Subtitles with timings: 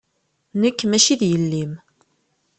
[0.61, 1.73] Nekk maci d yelli-m.